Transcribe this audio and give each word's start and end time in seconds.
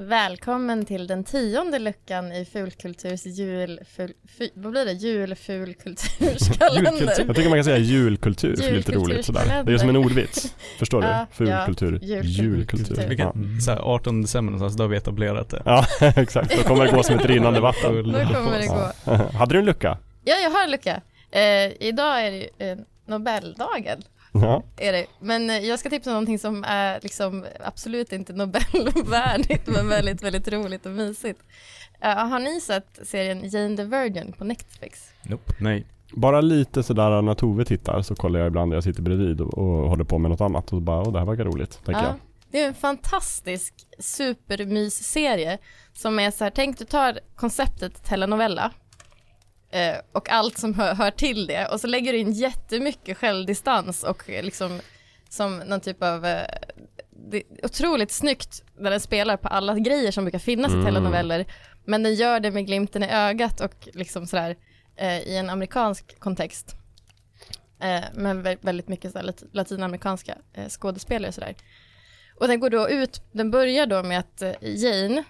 Välkommen 0.00 0.84
till 0.84 1.06
den 1.06 1.24
tionde 1.24 1.78
luckan 1.78 2.32
i 2.32 2.44
Fulkulturs 2.44 3.26
jul... 3.26 3.80
Ful, 3.96 4.12
fy, 4.38 4.50
vad 4.54 4.72
blir 4.72 4.84
det? 4.84 4.92
Julfulkulturskalender. 4.92 6.90
Julkultur. 6.90 7.24
Jag 7.26 7.36
tycker 7.36 7.48
man 7.48 7.58
kan 7.58 7.64
säga 7.64 7.78
julkultur, 7.78 8.56
för 8.56 8.62
det 8.62 8.68
är 8.68 8.72
lite 8.72 8.92
roligt 8.92 9.26
sådär. 9.26 9.62
Det 9.64 9.72
är 9.72 9.78
som 9.78 9.88
en 9.88 9.96
ordvits. 9.96 10.54
Förstår 10.78 11.02
du? 11.02 11.26
Fulkultur, 11.36 11.98
ja, 12.02 12.08
julkultur. 12.08 12.44
julkultur. 12.44 12.96
Ja. 13.02 13.08
Vilket, 13.08 13.62
så 13.64 13.70
här 13.70 13.78
18 13.78 14.22
december 14.22 14.52
någonstans, 14.52 14.76
då 14.76 14.84
har 14.84 14.88
vi 14.88 14.96
etablerat 14.96 15.50
det. 15.50 15.62
ja, 15.64 15.86
exakt. 16.16 16.56
Då 16.56 16.62
kommer 16.62 16.86
det 16.86 16.92
gå 16.92 17.02
som 17.02 17.18
ett 17.18 17.26
rinnande 17.26 17.60
vatten. 17.60 17.94
Då 17.94 18.02
kommer 18.12 18.58
det 18.58 18.66
gå. 18.66 18.92
Hade 19.38 19.54
du 19.54 19.58
en 19.58 19.64
lucka? 19.64 19.98
Ja, 20.24 20.34
jag 20.34 20.50
har 20.50 20.64
en 20.64 20.70
lucka. 20.70 21.00
Eh, 21.30 21.88
idag 21.88 22.26
är 22.26 22.30
det 22.30 22.36
ju 22.36 22.70
eh, 22.70 22.78
Nobeldagen. 23.06 24.02
Ja. 24.42 24.62
Är 24.76 24.92
det. 24.92 25.06
Men 25.20 25.50
eh, 25.50 25.58
jag 25.58 25.78
ska 25.78 25.90
tipsa 25.90 26.10
om 26.10 26.14
någonting 26.14 26.38
som 26.38 26.64
är 26.64 27.00
liksom 27.02 27.46
absolut 27.64 28.12
inte 28.12 28.32
Nobelvärdigt 28.32 29.66
men 29.66 29.88
väldigt, 29.88 30.22
väldigt 30.22 30.48
roligt 30.48 30.86
och 30.86 30.92
mysigt. 30.92 31.40
Eh, 32.00 32.26
har 32.28 32.38
ni 32.38 32.60
sett 32.60 32.98
serien 33.02 33.48
Jane 33.48 33.76
the 33.76 33.84
Virgin 33.84 34.32
på 34.32 34.44
Netflix? 34.44 35.12
Nope. 35.22 35.52
Nej. 35.60 35.86
Bara 36.12 36.40
lite 36.40 36.82
sådär 36.82 37.22
när 37.22 37.34
Tove 37.34 37.64
tittar 37.64 38.02
så 38.02 38.14
kollar 38.14 38.40
jag 38.40 38.46
ibland 38.46 38.68
när 38.68 38.76
jag 38.76 38.84
sitter 38.84 39.02
bredvid 39.02 39.40
och, 39.40 39.58
och 39.58 39.90
håller 39.90 40.04
på 40.04 40.18
med 40.18 40.30
något 40.30 40.40
annat 40.40 40.72
och 40.72 40.82
bara, 40.82 41.00
åh 41.00 41.12
det 41.12 41.18
här 41.18 41.26
verkar 41.26 41.44
roligt, 41.44 41.84
tänker 41.84 42.02
jag. 42.02 42.14
Det 42.50 42.62
är 42.62 42.68
en 42.68 42.74
fantastisk 42.74 43.74
supermysserie 43.98 45.58
som 45.92 46.18
är 46.18 46.30
så 46.30 46.44
här, 46.44 46.50
tänk 46.50 46.78
du 46.78 46.84
tar 46.84 47.20
konceptet 47.36 48.04
telenovella 48.04 48.72
eh, 49.70 49.96
och 50.12 50.30
allt 50.30 50.58
som 50.58 50.74
hör, 50.74 50.94
hör 50.94 51.10
till 51.10 51.46
det. 51.46 51.66
Och 51.66 51.80
så 51.80 51.86
lägger 51.86 52.12
du 52.12 52.18
in 52.18 52.32
jättemycket 52.32 53.18
självdistans 53.18 54.02
och 54.04 54.30
eh, 54.30 54.42
liksom 54.44 54.80
som 55.28 55.58
någon 55.58 55.80
typ 55.80 56.02
av 56.02 56.26
eh, 56.26 56.46
det 57.30 57.36
är 57.36 57.44
otroligt 57.64 58.10
snyggt 58.10 58.64
när 58.78 58.90
den 58.90 59.00
spelar 59.00 59.36
på 59.36 59.48
alla 59.48 59.78
grejer 59.78 60.10
som 60.12 60.24
brukar 60.24 60.38
finnas 60.38 60.72
Mm. 60.72 60.80
i 60.82 60.84
telenoveller. 60.84 61.46
Men 61.84 62.02
den 62.02 62.14
gör 62.14 62.40
det 62.40 62.50
med 62.50 62.66
glimten 62.66 63.02
i 63.02 63.08
ögat 63.10 63.60
och 63.60 63.88
liksom 63.94 64.26
sådär 64.26 64.56
eh, 64.96 65.18
i 65.18 65.36
en 65.36 65.50
amerikansk 65.50 66.20
kontext. 66.20 66.74
Eh, 67.80 68.04
men 68.14 68.46
vä- 68.46 68.58
väldigt 68.60 68.88
mycket 68.88 69.12
så 69.12 69.18
här 69.18 69.24
lat- 69.24 69.44
latinamerikanska 69.52 70.38
eh, 70.54 70.68
skådespelare 70.68 71.32
sådär. 71.32 71.54
Och 72.40 72.48
den 72.48 72.60
går 72.60 72.70
då 72.70 72.88
ut, 72.88 73.22
den 73.32 73.50
börjar 73.50 73.86
då 73.86 74.02
med 74.02 74.18
att 74.18 74.42
Jane, 74.60 75.24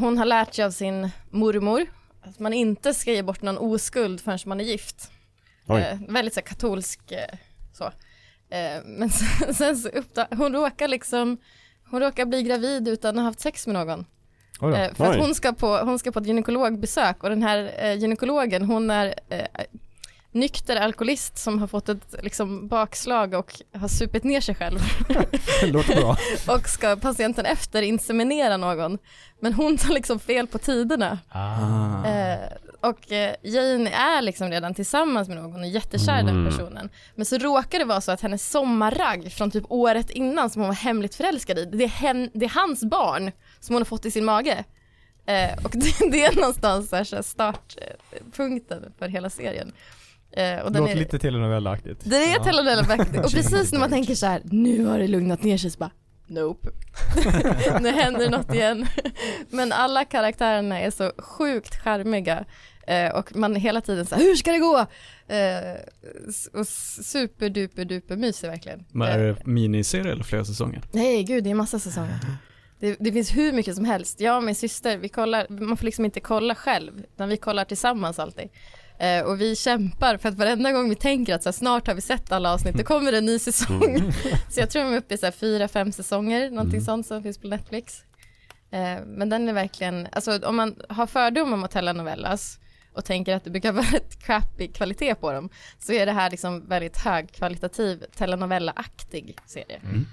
hon 0.00 0.18
har 0.18 0.24
lärt 0.24 0.54
sig 0.54 0.64
av 0.64 0.70
sin 0.70 1.10
mormor 1.30 1.86
att 2.24 2.38
man 2.38 2.52
inte 2.52 2.94
ska 2.94 3.12
ge 3.12 3.22
bort 3.22 3.42
någon 3.42 3.58
oskuld 3.58 4.20
förrän 4.20 4.38
man 4.46 4.60
är 4.60 4.64
gift. 4.64 5.10
Eh, 5.68 5.98
väldigt 6.08 6.34
så 6.34 6.40
här, 6.40 6.46
katolsk 6.46 7.12
eh, 7.12 7.38
så. 7.72 7.84
Eh, 8.48 8.82
men 8.84 9.10
sen, 9.10 9.54
sen 9.54 9.76
så 9.76 9.88
uppdag, 9.88 10.26
hon 10.30 10.52
råkar 10.52 10.88
liksom, 10.88 11.38
hon 11.90 12.00
råkar 12.00 12.26
bli 12.26 12.42
gravid 12.42 12.88
utan 12.88 13.18
att 13.18 13.22
ha 13.22 13.28
haft 13.28 13.40
sex 13.40 13.66
med 13.66 13.74
någon. 13.74 14.06
Oj. 14.60 14.74
Eh, 14.74 14.94
för 14.94 15.04
att 15.04 15.16
hon 15.16 15.34
ska, 15.34 15.52
på, 15.52 15.76
hon 15.76 15.98
ska 15.98 16.12
på 16.12 16.18
ett 16.18 16.26
gynekologbesök 16.26 17.22
och 17.22 17.30
den 17.30 17.42
här 17.42 17.74
eh, 17.78 17.94
gynekologen 17.94 18.64
hon 18.64 18.90
är 18.90 19.14
eh, 19.28 19.46
nykter 20.34 20.76
alkoholist 20.76 21.38
som 21.38 21.58
har 21.58 21.66
fått 21.66 21.88
ett 21.88 22.14
liksom, 22.22 22.68
bakslag 22.68 23.34
och 23.34 23.52
har 23.74 23.88
supit 23.88 24.24
ner 24.24 24.40
sig 24.40 24.54
själv 24.54 24.78
låter 25.62 25.96
bra. 25.96 26.16
och 26.54 26.68
ska 26.68 26.96
patienten 26.96 27.46
efter 27.46 27.82
inseminera 27.82 28.56
någon. 28.56 28.98
Men 29.40 29.52
hon 29.52 29.76
tar 29.76 29.94
liksom 29.94 30.20
fel 30.20 30.46
på 30.46 30.58
tiderna. 30.58 31.18
Ah. 31.28 32.04
Och 32.88 33.12
eh, 33.12 33.34
Jane 33.42 33.90
är 33.90 34.22
liksom 34.22 34.50
redan 34.50 34.74
tillsammans 34.74 35.28
med 35.28 35.36
någon 35.36 35.60
och 35.60 35.66
jättekär 35.66 36.18
i 36.20 36.22
den 36.22 36.28
Mm. 36.28 36.50
personen. 36.52 36.88
Men 37.14 37.26
så 37.26 37.38
råkar 37.38 37.78
det 37.78 37.84
vara 37.84 38.00
så 38.00 38.12
att 38.12 38.20
hennes 38.20 38.50
sommarragg 38.50 39.32
från 39.32 39.50
typ 39.50 39.64
året 39.68 40.10
innan 40.10 40.50
som 40.50 40.62
hon 40.62 40.68
var 40.68 40.74
hemligt 40.74 41.14
förälskad 41.14 41.58
i, 41.58 41.64
det 41.64 41.84
är, 41.84 41.88
hen, 41.88 42.30
det 42.34 42.44
är 42.44 42.50
hans 42.50 42.84
barn 42.84 43.30
som 43.60 43.74
hon 43.74 43.80
har 43.82 43.84
fått 43.86 44.06
i 44.06 44.10
sin 44.10 44.24
mage. 44.24 44.64
Eh, 45.26 45.64
och 45.64 45.70
det, 45.74 46.10
det 46.12 46.24
är 46.24 46.36
någonstans 46.36 46.88
så 46.90 46.96
här, 46.96 47.04
så 47.04 47.16
här 47.16 47.22
startpunkten 47.22 48.92
för 48.98 49.08
hela 49.08 49.30
serien. 49.30 49.72
Eh, 50.32 50.58
och 50.58 50.72
Det 50.72 50.78
den 50.78 50.82
låter 50.82 50.94
är, 50.94 50.98
lite 50.98 51.18
telenovellaaktigt. 51.18 52.00
det 52.04 52.16
är 52.16 52.34
Ja. 52.36 52.44
telenovellaktigt 52.44 53.24
och 53.24 53.30
precis 53.32 53.72
när 53.72 53.80
man 53.80 53.90
tänker 53.90 54.14
så 54.14 54.26
här, 54.26 54.40
nu 54.44 54.84
har 54.86 54.98
det 54.98 55.08
lugnat 55.08 55.42
ner 55.42 55.58
sig 55.58 55.70
så 55.70 55.78
bara, 55.78 55.90
nope. 56.26 56.68
nu 57.80 57.90
händer 57.90 58.30
något 58.30 58.54
igen. 58.54 58.86
Men 59.50 59.72
alla 59.72 60.04
karaktärerna 60.04 60.80
är 60.80 60.90
så 60.90 61.12
sjukt 61.18 61.82
charmiga 61.82 62.44
eh, 62.86 63.14
och 63.14 63.36
man 63.36 63.56
hela 63.56 63.80
tiden 63.80 64.06
så 64.06 64.14
här, 64.14 64.22
hur 64.22 64.34
ska 64.34 64.52
det 64.52 64.58
gå? 64.58 64.78
Eh, 65.34 66.60
och 66.60 66.66
super 67.04 67.48
duper 67.48 67.84
duper 67.84 68.16
mysig 68.16 68.48
verkligen. 68.48 68.84
Men 68.92 69.08
Eh, 69.08 69.14
är 69.14 69.18
det 69.18 69.46
miniserie 69.46 70.12
eller 70.12 70.24
flera 70.24 70.44
säsonger? 70.44 70.82
Nej, 70.92 71.22
gud, 71.22 71.44
det 71.44 71.50
är 71.50 71.54
massa 71.54 71.78
säsonger. 71.78 72.18
Det, 72.80 72.96
det 73.00 73.12
finns 73.12 73.36
hur 73.36 73.52
mycket 73.52 73.74
som 73.76 73.84
helst. 73.84 74.20
Jag 74.20 74.36
och 74.36 74.42
min 74.42 74.54
syster, 74.54 74.98
vi 74.98 75.08
kollar, 75.08 75.46
man 75.48 75.76
får 75.76 75.84
liksom 75.84 76.04
inte 76.04 76.20
kolla 76.20 76.54
själv, 76.54 77.04
utan 77.14 77.28
vi 77.28 77.36
kollar 77.36 77.64
tillsammans 77.64 78.18
alltid. 78.18 78.48
Eh, 79.04 79.24
och 79.24 79.40
vi 79.40 79.56
kämpar 79.56 80.16
för 80.16 80.28
att 80.28 80.34
varenda 80.34 80.72
gång 80.72 80.88
vi 80.88 80.94
tänker 80.94 81.34
att 81.34 81.42
så 81.42 81.48
här, 81.48 81.52
snart 81.52 81.86
har 81.86 81.94
vi 81.94 82.00
sett 82.00 82.32
alla 82.32 82.52
avsnitt, 82.52 82.74
då 82.74 82.84
kommer 82.84 83.12
det 83.12 83.18
en 83.18 83.26
ny 83.26 83.38
säsong. 83.38 84.12
så 84.48 84.60
jag 84.60 84.70
tror 84.70 84.82
de 84.82 84.92
är 84.92 84.96
uppe 84.96 85.14
i 85.14 85.18
så 85.18 85.26
här, 85.26 85.32
fyra, 85.32 85.68
fem 85.68 85.92
säsonger, 85.92 86.50
någonting 86.50 86.80
sånt 86.80 87.06
som 87.06 87.22
finns 87.22 87.38
på 87.38 87.48
Netflix. 87.48 88.04
Eh, 88.70 89.04
men 89.06 89.28
den 89.28 89.48
är 89.48 89.52
verkligen, 89.52 90.08
alltså 90.12 90.38
om 90.38 90.56
man 90.56 90.76
har 90.88 91.06
fördom 91.06 91.52
om 91.52 91.68
telenovellas 91.68 92.58
och 92.92 93.04
tänker 93.04 93.36
att 93.36 93.44
det 93.44 93.50
brukar 93.50 93.72
vara 93.82 93.96
ett 93.96 94.24
crappy 94.24 94.68
kvalitet 94.68 95.14
på 95.14 95.32
dem, 95.32 95.48
så 95.78 95.92
är 95.92 96.06
det 96.06 96.12
här 96.12 96.30
liksom 96.30 96.68
väldigt 96.68 96.96
högkvalitativ 96.96 98.04
telenovella-aktig 98.16 99.36
serie. 99.46 99.80
Mm. 99.84 100.06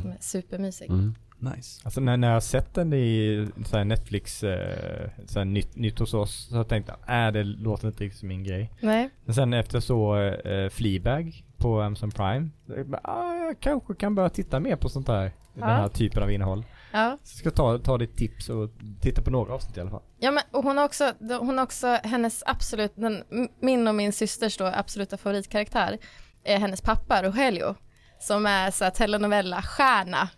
Som 0.00 0.10
är 0.10 0.18
supermysig. 0.20 0.90
Nice. 1.38 1.80
Alltså 1.84 2.00
när, 2.00 2.16
när 2.16 2.28
jag 2.28 2.34
har 2.34 2.40
sett 2.40 2.74
den 2.74 2.92
i 2.92 3.48
så 3.64 3.76
här 3.76 3.84
Netflix, 3.84 4.42
eh, 4.44 5.10
så 5.26 5.38
här 5.38 5.44
nytt, 5.44 5.76
nytt 5.76 5.98
hos 5.98 6.14
oss, 6.14 6.48
så 6.50 6.56
jag 6.56 6.68
tänkt 6.68 6.88
att 6.90 7.08
äh, 7.08 7.32
det 7.32 7.44
låter 7.44 7.86
inte 7.88 8.04
riktigt 8.04 8.18
som 8.20 8.28
min 8.28 8.44
grej. 8.44 8.72
Nej, 8.80 9.10
Men 9.24 9.34
sen 9.34 9.52
efter 9.52 9.80
så 9.80 10.16
eh, 10.22 10.68
Fleabag 10.68 11.44
på 11.56 11.80
Amazon 11.80 12.10
Prime, 12.10 12.48
jag, 12.66 12.86
bara, 12.88 13.00
ah, 13.04 13.34
jag 13.34 13.60
kanske 13.60 13.94
kan 13.94 14.14
börja 14.14 14.28
titta 14.28 14.60
mer 14.60 14.76
på 14.76 14.88
sånt 14.88 15.08
här, 15.08 15.32
den 15.54 15.62
här 15.64 15.88
typen 15.88 16.22
av 16.22 16.30
innehåll. 16.30 16.64
ja. 16.92 17.18
Så 17.22 17.32
jag 17.32 17.38
ska 17.38 17.50
ta, 17.50 17.78
ta 17.78 17.98
ditt 17.98 18.16
tips 18.16 18.48
och 18.48 18.70
titta 19.00 19.22
på 19.22 19.30
några 19.30 19.54
avsnitt 19.54 19.76
i 19.76 19.80
alla 19.80 19.90
fall. 19.90 20.02
Ja 20.18 20.30
men 20.30 20.42
och 20.50 20.64
hon 20.64 20.76
har 20.78 20.84
också, 20.84 21.12
hon 21.40 21.58
har 21.58 21.64
också 21.64 21.98
hennes 22.04 22.42
absolut, 22.46 22.92
den, 22.96 23.22
min 23.60 23.88
och 23.88 23.94
min 23.94 24.12
systers 24.12 24.56
då 24.56 24.66
absoluta 24.66 25.16
favoritkaraktär 25.16 25.98
är 26.44 26.58
hennes 26.58 26.82
pappa 26.82 27.22
Rogelio. 27.22 27.74
Som 28.20 28.46
är 28.46 28.70
så 28.70 28.84
här 28.84 28.90
telenovella-stjärna. 28.90 30.28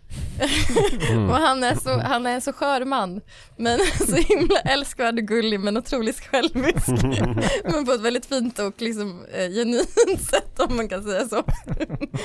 Och 1.29 1.35
han 1.35 1.63
är, 1.63 1.75
så, 1.75 1.99
han 1.99 2.25
är 2.25 2.35
en 2.35 2.41
så 2.41 2.53
skör 2.53 2.85
man. 2.85 3.21
Men 3.57 3.79
så 4.07 4.15
himla 4.15 4.59
älskvärd 4.59 5.19
och 5.19 5.25
gullig 5.27 5.59
men 5.59 5.77
otroligt 5.77 6.19
självisk. 6.19 6.87
men 7.63 7.85
på 7.85 7.91
ett 7.91 8.01
väldigt 8.01 8.25
fint 8.25 8.59
och 8.59 8.81
liksom 8.81 9.25
eh, 9.33 9.49
genuint 9.49 10.21
sätt 10.21 10.59
om 10.59 10.75
man 10.75 10.89
kan 10.89 11.03
säga 11.03 11.27
så. 11.27 11.43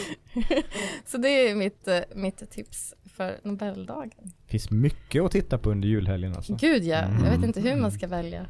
så 1.07 1.19
det 1.19 1.29
är 1.29 1.55
mitt, 1.55 1.89
eh, 1.89 1.99
mitt 2.15 2.51
tips 2.51 2.95
för 3.17 3.37
Nobeldagen. 3.43 4.33
Finns 4.47 4.71
mycket 4.71 5.23
att 5.23 5.33
titta 5.33 5.59
på 5.59 5.71
under 5.71 5.89
julhelgen 5.89 6.35
alltså. 6.37 6.57
Gud 6.61 6.85
ja, 6.85 6.97
jag 7.01 7.09
vet 7.11 7.33
Mm. 7.33 7.45
inte 7.45 7.61
hur 7.61 7.77
man 7.77 7.93
ska 7.93 8.07
välja. 8.07 8.47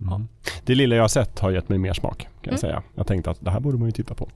Mm. 0.00 0.28
Det 0.64 0.74
lilla 0.74 0.96
jag 0.96 1.02
har 1.02 1.08
sett 1.08 1.38
har 1.38 1.50
gett 1.50 1.68
mig 1.68 1.78
mer 1.78 1.92
smak 1.92 2.18
kan 2.22 2.28
jag 2.42 2.48
Mm. 2.48 2.58
säga. 2.58 2.82
Jag 2.94 3.06
tänkte 3.06 3.30
att 3.30 3.44
det 3.44 3.50
här 3.50 3.60
borde 3.60 3.78
man 3.78 3.88
ju 3.88 3.92
titta 3.92 4.14
på. 4.14 4.30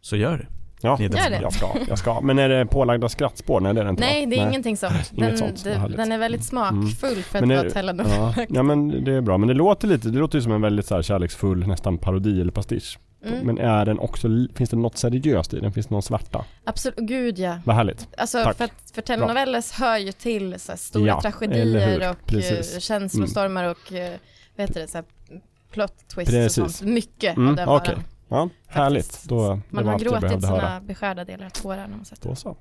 Så 0.00 0.16
gör 0.16 0.38
det. 0.38 0.46
Ja, 0.86 0.94
är 0.98 1.02
Gör 1.02 1.30
det. 1.30 1.38
jag 1.42 1.52
ska, 1.52 1.66
jag 1.88 1.98
ska. 1.98 2.20
Men 2.20 2.38
är 2.38 2.48
det 2.48 2.66
pålagda 2.66 3.08
skrattspår? 3.08 3.60
Nej 3.60 3.74
det 3.74 3.80
är 3.80 3.84
det 3.84 3.90
inte? 3.90 4.00
Nej, 4.04 4.26
det 4.26 4.36
är 4.38 4.48
ingenting 4.48 4.76
sånt. 4.76 5.10
Den, 5.10 5.36
sånt, 5.38 5.64
det, 5.64 5.74
härligt. 5.74 5.96
den 5.96 6.12
är 6.12 6.18
väldigt 6.18 6.44
smakfull 6.44 7.22
för 7.22 7.42
att 7.42 7.48
vara 7.48 7.70
telenovella. 7.70 8.34
Ja, 8.36 8.44
ja 8.48 8.62
men 8.62 9.04
det 9.04 9.12
är 9.12 9.20
bra. 9.20 9.38
Men 9.38 9.48
det 9.48 9.54
låter 9.54 9.88
lite, 9.88 10.08
det 10.08 10.18
låter 10.18 10.38
ju 10.38 10.42
som 10.42 10.52
en 10.52 10.60
väldigt 10.60 10.86
så 10.86 10.94
här 10.94 11.02
kärleksfull 11.02 11.66
nästan 11.66 11.98
parodi 11.98 12.40
eller 12.40 12.52
pastisch. 12.52 12.98
Mm. 13.26 13.46
Men 13.46 13.58
är 13.58 13.84
den 13.84 13.98
också, 13.98 14.28
finns 14.54 14.70
det 14.70 14.76
något 14.76 14.96
seriöst 14.98 15.54
i 15.54 15.60
den? 15.60 15.72
Finns 15.72 15.86
det 15.86 15.94
någon 15.94 16.02
svarta? 16.02 16.44
Absolut, 16.64 16.96
gud 16.98 17.38
ja. 17.38 17.58
Vad 17.64 17.76
härligt. 17.76 18.08
Alltså 18.16 18.44
Tack. 18.44 18.56
för, 18.56 18.64
att, 18.64 18.90
för 18.94 19.02
telenovelas 19.02 19.72
hör 19.72 19.98
ju 19.98 20.12
till 20.12 20.60
så 20.60 20.72
här, 20.72 20.76
stora 20.76 21.06
Ja, 21.06 21.20
tragedier 21.20 22.10
och 22.10 22.16
Precis. 22.26 22.74
eh, 22.74 22.80
känslostormar 22.80 23.64
och 23.64 23.92
eh, 23.92 24.12
vad 24.56 24.68
heter 24.68 24.80
det, 24.80 24.86
så 24.88 24.98
här, 24.98 25.04
plot 25.72 25.92
twists 26.14 26.30
Precis. 26.34 26.58
och 26.58 26.70
sånt. 26.70 26.90
Mycket 26.90 27.36
Mm, 27.36 27.48
av 27.48 27.56
den 27.56 27.68
okej. 27.68 27.94
varan. 27.94 28.04
Ja, 28.28 28.48
härligt. 28.66 29.24
Då, 29.24 29.60
Man 29.70 29.86
har 29.86 29.98
gråtit 29.98 30.20
behövde 30.20 30.46
sina 30.46 30.60
höra. 30.60 30.80
beskärda 30.80 31.24
delar 31.24 31.46
av 31.46 31.50
tårar 31.50 31.88
när 31.88 31.96
man 31.96 32.04
Då 32.04 32.34
så. 32.34 32.56